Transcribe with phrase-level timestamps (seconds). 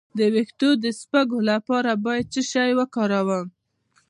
[0.17, 3.45] د ویښتو د شپږو لپاره باید څه شی وکاروم؟